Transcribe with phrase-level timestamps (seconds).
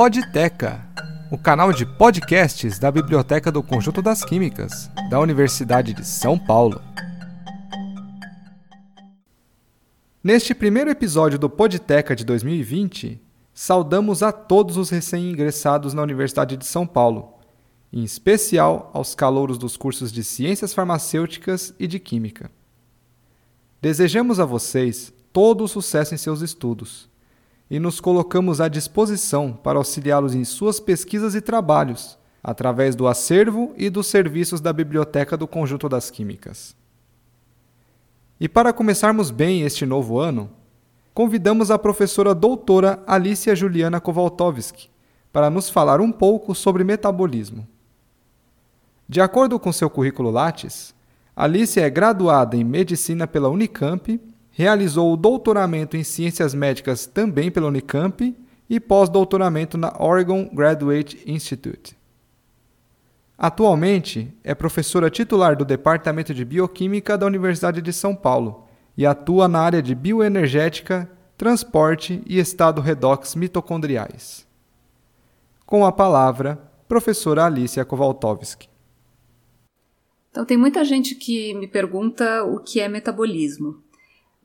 [0.00, 0.88] Podteca,
[1.28, 6.80] o canal de podcasts da Biblioteca do Conjunto das Químicas, da Universidade de São Paulo.
[10.22, 13.20] Neste primeiro episódio do Podteca de 2020,
[13.52, 17.34] saudamos a todos os recém-ingressados na Universidade de São Paulo,
[17.92, 22.52] em especial aos calouros dos cursos de Ciências Farmacêuticas e de Química.
[23.82, 27.08] Desejamos a vocês todo o sucesso em seus estudos
[27.70, 33.72] e nos colocamos à disposição para auxiliá-los em suas pesquisas e trabalhos, através do acervo
[33.76, 36.74] e dos serviços da Biblioteca do Conjunto das Químicas.
[38.40, 40.48] E para começarmos bem este novo ano,
[41.12, 44.88] convidamos a professora doutora Alicia Juliana Kowaltowski
[45.32, 47.66] para nos falar um pouco sobre metabolismo.
[49.08, 50.94] De acordo com seu currículo Lattes,
[51.34, 54.20] Alicia é graduada em Medicina pela Unicamp
[54.58, 58.36] Realizou o doutoramento em Ciências Médicas também pela Unicamp
[58.68, 61.96] e pós-doutoramento na Oregon Graduate Institute.
[63.38, 69.46] Atualmente, é professora titular do Departamento de Bioquímica da Universidade de São Paulo e atua
[69.46, 74.44] na área de bioenergética, transporte e estado redox mitocondriais.
[75.64, 78.68] Com a palavra, professora Alicia Kowaltowski.
[80.32, 83.86] Então, tem muita gente que me pergunta o que é metabolismo.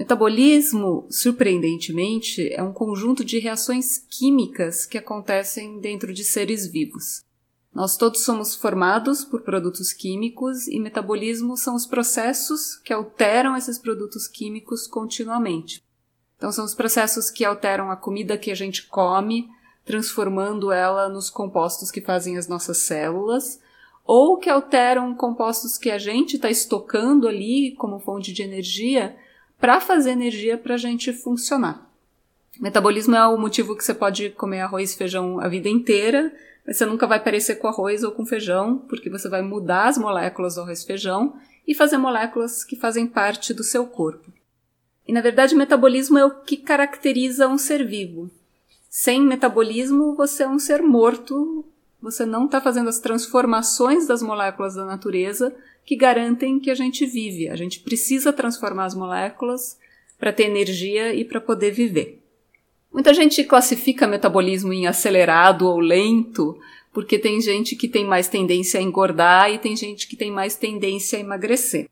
[0.00, 7.22] Metabolismo, surpreendentemente, é um conjunto de reações químicas que acontecem dentro de seres vivos.
[7.70, 13.78] Nós todos somos formados por produtos químicos e metabolismo são os processos que alteram esses
[13.78, 15.84] produtos químicos continuamente.
[16.38, 19.50] Então, são os processos que alteram a comida que a gente come,
[19.84, 23.60] transformando ela nos compostos que fazem as nossas células,
[24.02, 29.14] ou que alteram compostos que a gente está estocando ali como fonte de energia
[29.60, 31.86] para fazer energia para a gente funcionar.
[32.58, 36.32] Metabolismo é o motivo que você pode comer arroz e feijão a vida inteira,
[36.66, 39.98] mas você nunca vai parecer com arroz ou com feijão, porque você vai mudar as
[39.98, 41.34] moléculas do arroz e feijão
[41.66, 44.32] e fazer moléculas que fazem parte do seu corpo.
[45.06, 48.30] E na verdade, metabolismo é o que caracteriza um ser vivo.
[48.88, 51.64] Sem metabolismo, você é um ser morto,
[52.02, 57.04] você não está fazendo as transformações das moléculas da natureza que garantem que a gente
[57.04, 57.48] vive.
[57.48, 59.78] A gente precisa transformar as moléculas
[60.18, 62.22] para ter energia e para poder viver.
[62.92, 66.58] Muita gente classifica metabolismo em acelerado ou lento,
[66.92, 70.56] porque tem gente que tem mais tendência a engordar e tem gente que tem mais
[70.56, 71.88] tendência a emagrecer.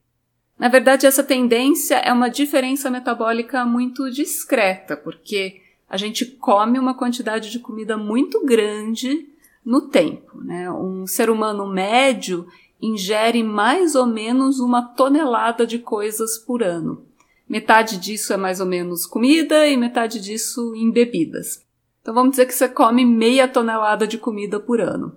[0.59, 6.95] Na verdade, essa tendência é uma diferença metabólica muito discreta, porque a gente come uma
[6.95, 9.29] quantidade de comida muito grande
[9.69, 10.43] no tempo.
[10.43, 10.71] Né?
[10.71, 12.47] Um ser humano médio
[12.81, 17.05] ingere mais ou menos uma tonelada de coisas por ano.
[17.47, 21.67] Metade disso é mais ou menos comida e metade disso em bebidas.
[22.01, 25.15] Então vamos dizer que você come meia tonelada de comida por ano.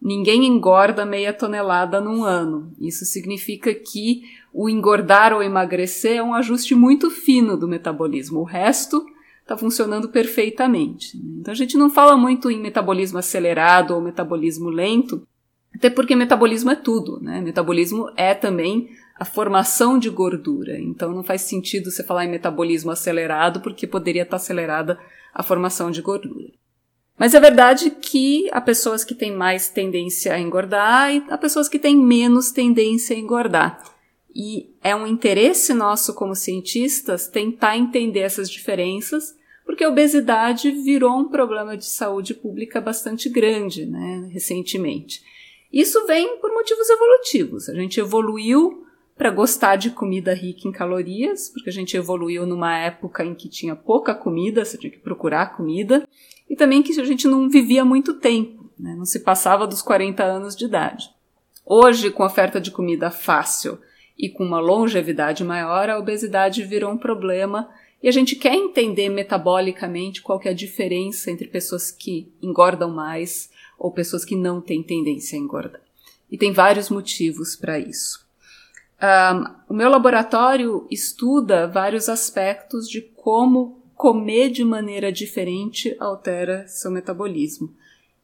[0.00, 2.72] Ninguém engorda meia tonelada num ano.
[2.80, 4.22] Isso significa que
[4.54, 8.40] o engordar ou emagrecer é um ajuste muito fino do metabolismo.
[8.40, 9.04] O resto
[9.48, 11.16] está funcionando perfeitamente.
[11.40, 15.26] Então a gente não fala muito em metabolismo acelerado ou metabolismo lento,
[15.74, 17.40] até porque metabolismo é tudo, né?
[17.40, 20.78] Metabolismo é também a formação de gordura.
[20.78, 24.98] Então não faz sentido você falar em metabolismo acelerado, porque poderia estar acelerada
[25.32, 26.52] a formação de gordura.
[27.16, 31.70] Mas é verdade que há pessoas que têm mais tendência a engordar e há pessoas
[31.70, 33.82] que têm menos tendência a engordar.
[34.34, 39.37] E é um interesse nosso como cientistas tentar entender essas diferenças,
[39.68, 45.22] porque a obesidade virou um problema de saúde pública bastante grande, né, recentemente.
[45.70, 47.68] Isso vem por motivos evolutivos.
[47.68, 52.78] A gente evoluiu para gostar de comida rica em calorias, porque a gente evoluiu numa
[52.78, 56.08] época em que tinha pouca comida, você tinha que procurar comida,
[56.48, 58.94] e também que a gente não vivia muito tempo, né?
[58.96, 61.10] não se passava dos 40 anos de idade.
[61.62, 63.78] Hoje, com oferta de comida fácil
[64.18, 67.68] e com uma longevidade maior, a obesidade virou um problema
[68.02, 73.50] e a gente quer entender metabolicamente qual é a diferença entre pessoas que engordam mais
[73.78, 75.80] ou pessoas que não têm tendência a engordar.
[76.30, 78.26] E tem vários motivos para isso.
[79.00, 86.90] Um, o meu laboratório estuda vários aspectos de como comer de maneira diferente altera seu
[86.90, 87.74] metabolismo.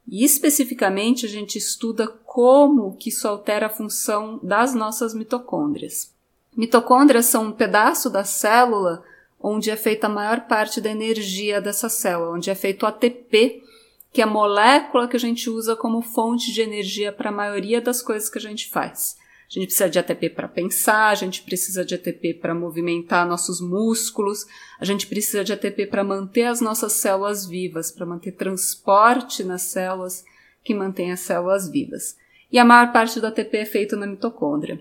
[0.06, 6.12] E especificamente a gente estuda como que isso altera a função das nossas mitocôndrias.
[6.56, 9.02] Mitocôndrias são um pedaço da célula
[9.46, 13.62] onde é feita a maior parte da energia dessa célula, onde é feito ATP,
[14.10, 17.78] que é a molécula que a gente usa como fonte de energia para a maioria
[17.78, 19.16] das coisas que a gente faz.
[19.46, 23.60] A gente precisa de ATP para pensar, a gente precisa de ATP para movimentar nossos
[23.60, 24.46] músculos,
[24.80, 29.60] a gente precisa de ATP para manter as nossas células vivas, para manter transporte nas
[29.60, 30.24] células
[30.64, 32.16] que mantém as células vivas.
[32.50, 34.80] E a maior parte do ATP é feito na mitocôndria.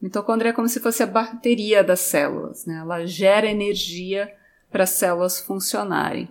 [0.00, 2.78] Mitocôndria é como se fosse a bateria das células, né?
[2.80, 4.32] ela gera energia
[4.70, 6.28] para as células funcionarem.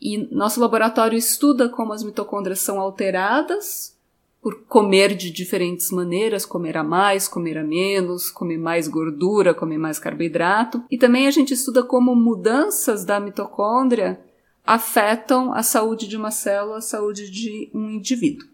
[0.00, 3.96] E nosso laboratório estuda como as mitocôndrias são alteradas
[4.42, 9.78] por comer de diferentes maneiras, comer a mais, comer a menos, comer mais gordura, comer
[9.78, 10.84] mais carboidrato.
[10.90, 14.20] E também a gente estuda como mudanças da mitocôndria
[14.64, 18.46] afetam a saúde de uma célula, a saúde de um indivíduo.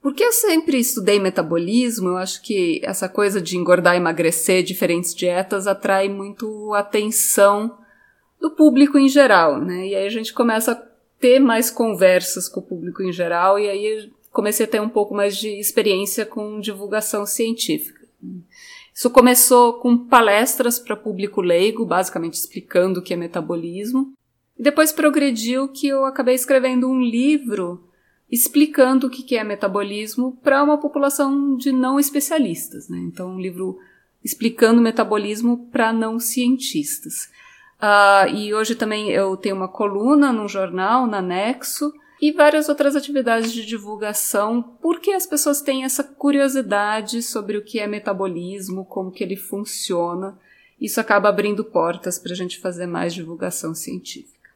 [0.00, 5.14] Porque eu sempre estudei metabolismo, eu acho que essa coisa de engordar e emagrecer, diferentes
[5.14, 7.76] dietas, atrai muito atenção
[8.40, 9.88] do público em geral, né?
[9.88, 10.82] E aí a gente começa a
[11.18, 15.14] ter mais conversas com o público em geral, e aí comecei a ter um pouco
[15.14, 18.06] mais de experiência com divulgação científica.
[18.94, 24.12] Isso começou com palestras para público leigo, basicamente explicando o que é metabolismo.
[24.56, 27.87] Depois progrediu que eu acabei escrevendo um livro
[28.30, 32.88] explicando o que é metabolismo para uma população de não especialistas.
[32.88, 32.98] Né?
[32.98, 33.78] Então, um livro
[34.22, 37.30] explicando metabolismo para não cientistas.
[37.80, 42.96] Uh, e hoje também eu tenho uma coluna num jornal, na Nexo, e várias outras
[42.96, 49.12] atividades de divulgação, porque as pessoas têm essa curiosidade sobre o que é metabolismo, como
[49.12, 50.36] que ele funciona.
[50.80, 54.50] Isso acaba abrindo portas para a gente fazer mais divulgação científica.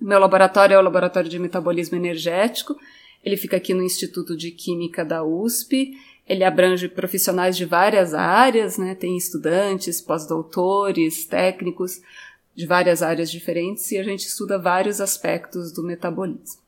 [0.00, 2.76] Meu laboratório é o Laboratório de Metabolismo Energético.
[3.24, 5.92] Ele fica aqui no Instituto de Química da USP.
[6.28, 8.94] Ele abrange profissionais de várias áreas, né?
[8.94, 12.00] Tem estudantes, pós-doutores, técnicos
[12.54, 16.60] de várias áreas diferentes e a gente estuda vários aspectos do metabolismo.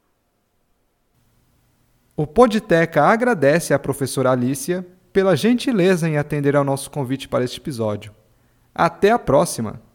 [2.14, 7.58] O Podteca agradece à professora Alicia pela gentileza em atender ao nosso convite para este
[7.58, 8.14] episódio.
[8.74, 9.87] Até a próxima!